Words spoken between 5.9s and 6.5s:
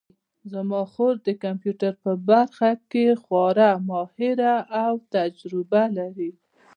لري